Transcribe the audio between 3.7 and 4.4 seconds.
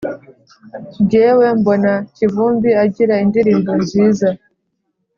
nziza